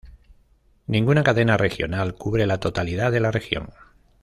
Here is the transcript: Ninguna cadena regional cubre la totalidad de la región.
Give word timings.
Ninguna 0.87 1.21
cadena 1.23 1.57
regional 1.57 2.15
cubre 2.15 2.47
la 2.47 2.59
totalidad 2.59 3.11
de 3.11 3.19
la 3.19 3.29
región. 3.29 3.69